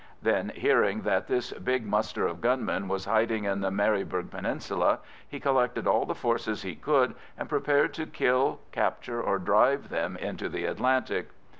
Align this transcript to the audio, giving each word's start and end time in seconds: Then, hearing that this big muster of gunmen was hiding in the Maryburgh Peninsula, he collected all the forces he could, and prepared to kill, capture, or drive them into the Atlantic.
Then, 0.23 0.51
hearing 0.55 1.01
that 1.03 1.27
this 1.27 1.51
big 1.53 1.85
muster 1.85 2.25
of 2.25 2.41
gunmen 2.41 2.87
was 2.87 3.05
hiding 3.05 3.43
in 3.43 3.61
the 3.61 3.69
Maryburgh 3.69 4.31
Peninsula, 4.31 4.97
he 5.27 5.39
collected 5.39 5.85
all 5.85 6.07
the 6.07 6.15
forces 6.15 6.63
he 6.63 6.73
could, 6.75 7.13
and 7.37 7.47
prepared 7.47 7.93
to 7.93 8.07
kill, 8.07 8.61
capture, 8.71 9.21
or 9.21 9.37
drive 9.37 9.89
them 9.89 10.17
into 10.17 10.49
the 10.49 10.65
Atlantic. 10.65 11.27